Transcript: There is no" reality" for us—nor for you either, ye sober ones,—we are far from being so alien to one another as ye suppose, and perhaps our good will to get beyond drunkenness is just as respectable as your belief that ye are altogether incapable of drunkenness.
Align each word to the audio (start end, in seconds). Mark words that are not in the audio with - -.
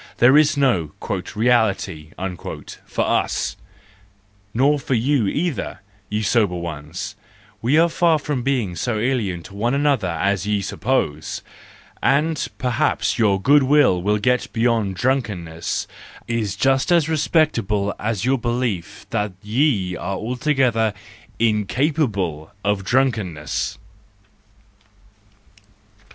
There 0.17 0.35
is 0.35 0.57
no" 0.57 0.93
reality" 1.35 2.09
for 2.87 3.05
us—nor 3.05 4.79
for 4.79 4.95
you 4.95 5.27
either, 5.27 5.81
ye 6.09 6.23
sober 6.23 6.55
ones,—we 6.55 7.77
are 7.77 7.87
far 7.87 8.17
from 8.17 8.41
being 8.41 8.75
so 8.75 8.97
alien 8.97 9.43
to 9.43 9.53
one 9.53 9.75
another 9.75 10.09
as 10.09 10.47
ye 10.47 10.59
suppose, 10.63 11.43
and 12.01 12.47
perhaps 12.57 13.21
our 13.21 13.37
good 13.37 13.61
will 13.61 14.01
to 14.03 14.19
get 14.19 14.51
beyond 14.51 14.95
drunkenness 14.95 15.87
is 16.27 16.55
just 16.55 16.91
as 16.91 17.07
respectable 17.07 17.93
as 17.99 18.25
your 18.25 18.39
belief 18.39 19.05
that 19.11 19.33
ye 19.43 19.95
are 19.95 20.15
altogether 20.17 20.95
incapable 21.37 22.51
of 22.65 22.83
drunkenness. 22.83 23.77